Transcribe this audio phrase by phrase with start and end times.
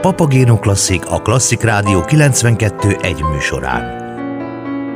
[0.00, 4.06] Papagéno Klasszik a Klasszik Rádió 92 egy műsorán.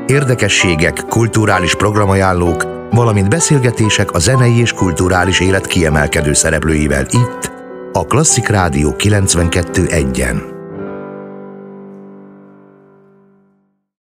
[0.07, 7.53] Érdekességek, kulturális programajánlók, valamint beszélgetések a zenei és kulturális élet kiemelkedő szereplőivel itt,
[7.93, 9.87] a Klasszik Rádió 92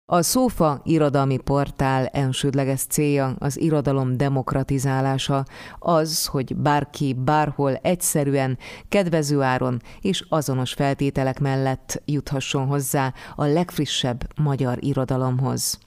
[0.08, 5.46] A Szófa irodalmi portál elsődleges célja az irodalom demokratizálása,
[5.80, 8.58] az, hogy bárki bárhol egyszerűen,
[8.90, 15.85] kedvező áron és azonos feltételek mellett juthasson hozzá a legfrissebb magyar irodalomhoz.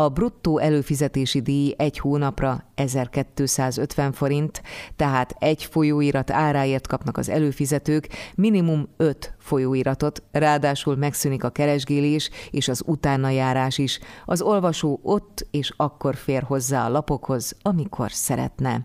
[0.00, 4.62] A bruttó előfizetési díj egy hónapra 1250 forint,
[4.96, 12.68] tehát egy folyóirat áráért kapnak az előfizetők minimum 5 folyóiratot, ráadásul megszűnik a keresgélés és
[12.68, 13.98] az utána járás is.
[14.24, 18.82] Az olvasó ott és akkor fér hozzá a lapokhoz, amikor szeretne.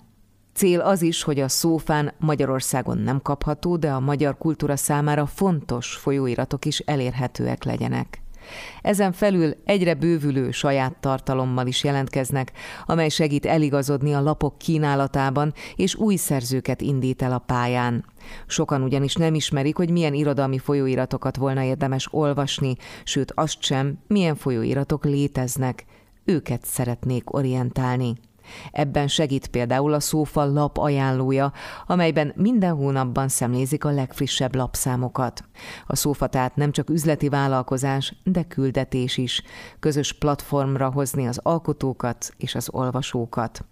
[0.54, 5.96] Cél az is, hogy a szófán Magyarországon nem kapható, de a magyar kultúra számára fontos
[5.96, 8.24] folyóiratok is elérhetőek legyenek.
[8.82, 12.51] Ezen felül egyre bővülő saját tartalommal is jelentkeznek,
[12.85, 18.05] amely segít eligazodni a lapok kínálatában, és új szerzőket indít el a pályán.
[18.48, 24.35] Sokan ugyanis nem ismerik, hogy milyen irodalmi folyóiratokat volna érdemes olvasni, sőt azt sem, milyen
[24.35, 25.85] folyóiratok léteznek.
[26.26, 28.16] Őket szeretnék orientálni.
[28.71, 31.51] Ebben segít például a Szófa lap ajánlója,
[31.88, 35.43] amelyben minden hónapban szemlézik a legfrissebb lapszámokat.
[35.88, 39.41] A Szófa tehát nem csak üzleti vállalkozás, de küldetés is.
[39.79, 43.66] Közös platformra hozni az alkotókat és az olvasókat.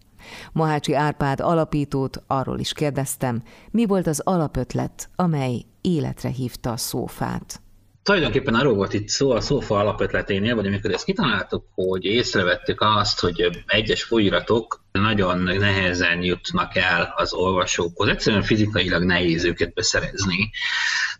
[0.51, 7.62] Mohácsi Árpád alapítót arról is kérdeztem, mi volt az alapötlet, amely életre hívta a szófát.
[8.03, 13.19] Tulajdonképpen arról volt itt szó a szófa alapötleténél, vagy amikor ezt kitaláltuk, hogy észrevettük azt,
[13.19, 18.07] hogy egyes folyiratok nagyon nehezen jutnak el az olvasókhoz.
[18.07, 20.51] Egyszerűen fizikailag nehéz őket beszerezni,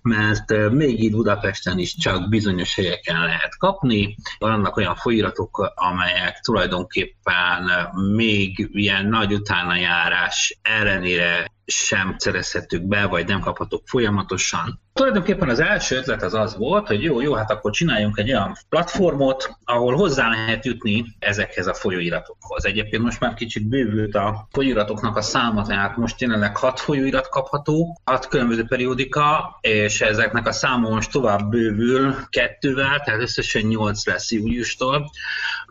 [0.02, 4.16] mert még itt Budapesten is csak bizonyos helyeken lehet kapni.
[4.38, 7.70] Vannak olyan folyiratok, amelyek tulajdonképpen
[8.16, 14.82] még ilyen nagy utánajárás ellenére sem szerezhetők be, vagy nem kaphatók folyamatosan.
[14.94, 18.58] Tulajdonképpen az első ötlet az az volt, hogy jó, jó, hát akkor csináljunk egy olyan
[18.70, 22.66] platformot, ahol hozzá lehet jutni ezekhez a folyóiratokhoz.
[22.66, 28.02] Egyébként most már kicsit bővült a folyóiratoknak a száma, tehát most jelenleg hat folyóirat kapható,
[28.04, 34.32] hat különböző periódika, és ezeknek a száma most tovább bővül kettővel, tehát összesen nyolc lesz
[34.32, 35.12] júliustól,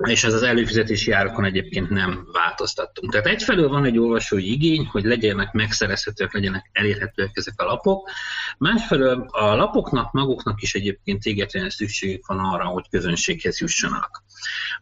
[0.08, 3.12] és ez az előfizetési árakon egyébként nem változtattunk.
[3.12, 8.10] Tehát egyfelől van egy olvasói igény, hogy legyenek megszerezhetőek, legyenek elérhetőek ezek a lapok,
[8.58, 14.22] másfelől a lapoknak maguknak is egyébként égetően szükségük van arra, hogy közönséghez jussanak.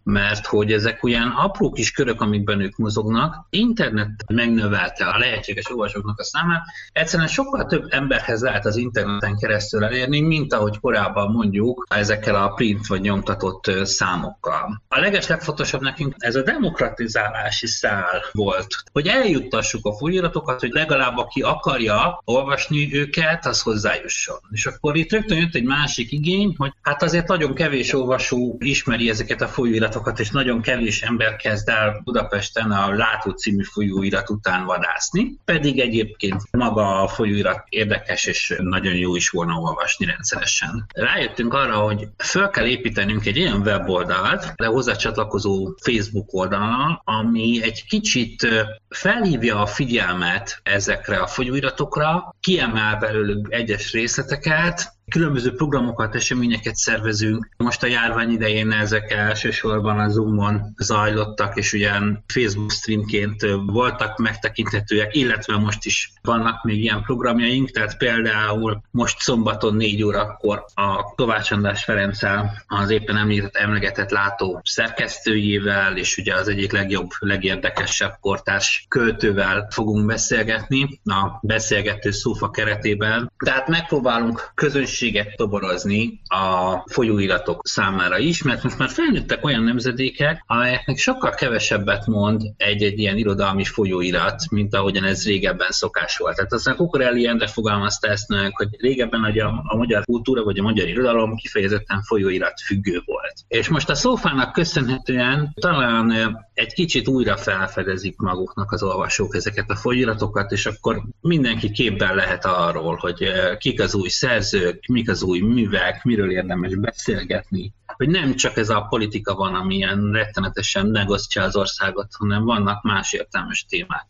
[0.03, 6.19] Mert hogy ezek olyan apró kis körök, amikben ők mozognak, internet megnövelte a lehetséges olvasóknak
[6.19, 11.87] a számát, egyszerűen sokkal több emberhez lehet az interneten keresztül elérni, mint ahogy korábban mondjuk
[11.89, 14.83] ezekkel a print vagy nyomtatott számokkal.
[14.89, 21.17] A leges legfontosabb nekünk ez a demokratizálási szál volt, hogy eljuttassuk a folyiratokat, hogy legalább
[21.17, 24.39] aki akarja olvasni őket, az hozzájusson.
[24.51, 29.09] És akkor itt rögtön jött egy másik igény, hogy hát azért nagyon kevés olvasó ismeri
[29.09, 34.65] ezeket a folyóiratokat, és nagyon kevés ember kezd el Budapesten a Látó című folyóirat után
[34.65, 40.87] vadászni, pedig egyébként maga a folyóirat érdekes, és nagyon jó is volna olvasni rendszeresen.
[40.95, 47.63] Rájöttünk arra, hogy föl kell építenünk egy olyan weboldalt, de hozzá csatlakozó Facebook oldalon, ami
[47.63, 48.47] egy kicsit
[48.89, 57.49] felhívja a figyelmet ezekre a folyóiratokra, kiemel belőlük egyes részleteket, Különböző programokat, eseményeket szervezünk.
[57.57, 65.15] Most a járvány idején ezek elsősorban a Zoom-on zajlottak, és ugyan Facebook streamként voltak megtekinthetőek,
[65.15, 71.51] illetve most is vannak még ilyen programjaink, tehát például most szombaton 4 órakor a Kovács
[71.51, 78.87] András Ferenccel az éppen említett emlegetett látó szerkesztőjével, és ugye az egyik legjobb, legérdekesebb kortárs
[78.89, 83.33] költővel fogunk beszélgetni a beszélgető szófa keretében.
[83.45, 90.45] Tehát megpróbálunk közönség közösséget toborozni a folyóiratok számára is, mert most már felnőttek olyan nemzedékek,
[90.47, 96.37] amelyeknek sokkal kevesebbet mond egy-egy ilyen irodalmi folyóirat, mint ahogyan ez régebben szokás volt.
[96.37, 100.63] Tehát aztán Kukorelli Endre fogalmazta ezt meg, hogy régebben a, a magyar kultúra vagy a
[100.63, 103.35] magyar irodalom kifejezetten folyóirat függő volt.
[103.49, 109.77] És most a szófának köszönhetően talán egy kicsit újra felfedezik maguknak az olvasók ezeket a
[109.77, 115.41] folyóiratokat, és akkor mindenki képben lehet arról, hogy kik az új szerzők, mik az új
[115.41, 121.43] művek, miről érdemes beszélgetni, hogy nem csak ez a politika van, ami ilyen rettenetesen megosztja
[121.43, 124.07] az országot, hanem vannak más értelmes témák.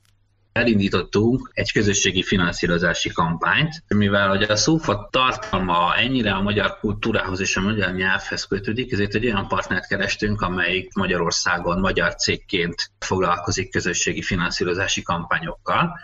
[0.52, 7.56] Elindítottunk egy közösségi finanszírozási kampányt, mivel hogy a szófa tartalma ennyire a magyar kultúrához és
[7.56, 14.22] a magyar nyelvhez kötődik, ezért egy olyan partnert kerestünk, amelyik Magyarországon magyar cégként foglalkozik közösségi
[14.22, 15.98] finanszírozási kampányokkal,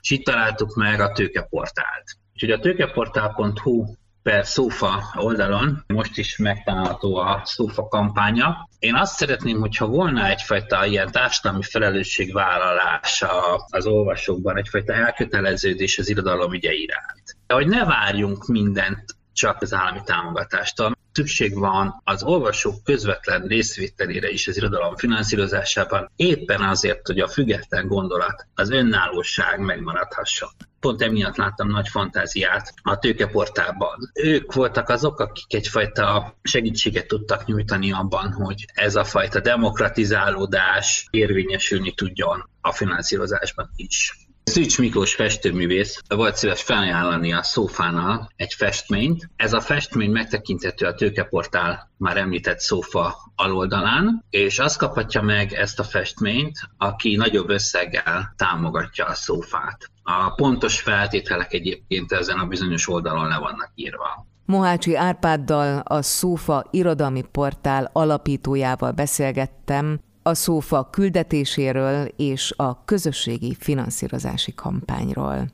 [0.00, 2.16] és itt találtuk meg a tőkeportált.
[2.32, 3.84] Úgyhogy a tőkeportál.hu
[4.26, 8.68] per szófa oldalon most is megtalálható a szófa kampánya.
[8.78, 13.24] Én azt szeretném, hogyha volna egyfajta ilyen társadalmi felelősségvállalás
[13.70, 17.36] az olvasókban, egyfajta elköteleződés az irodalom ügye iránt.
[17.46, 20.96] Hogy ne várjunk mindent csak az állami támogatástól.
[21.16, 27.86] Szükség van az olvasók közvetlen részvételére is az irodalom finanszírozásában, éppen azért, hogy a független
[27.86, 30.48] gondolat, az önállóság megmaradhasson
[30.80, 34.10] pont emiatt láttam nagy fantáziát a tőkeportálban.
[34.14, 41.92] Ők voltak azok, akik egyfajta segítséget tudtak nyújtani abban, hogy ez a fajta demokratizálódás érvényesülni
[41.92, 44.25] tudjon a finanszírozásban is.
[44.50, 49.30] Szűcs Miklós festőművész volt szíves felajánlani a szófánál egy festményt.
[49.36, 55.78] Ez a festmény megtekinthető a tőkeportál már említett szófa aloldalán, és azt kaphatja meg ezt
[55.78, 59.90] a festményt, aki nagyobb összeggel támogatja a szófát.
[60.02, 64.26] A pontos feltételek egyébként ezen a bizonyos oldalon le vannak írva.
[64.44, 74.54] Mohácsi Árpáddal, a Szófa irodalmi portál alapítójával beszélgettem a szófa küldetéséről és a közösségi finanszírozási
[74.54, 75.46] kampányról.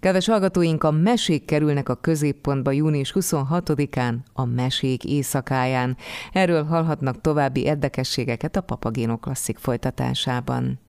[0.00, 5.96] Kedves hallgatóink, a mesék kerülnek a középpontba június 26-án, a mesék éjszakáján.
[6.32, 10.76] Erről hallhatnak további érdekességeket a Papagéno Klasszik folytatásában.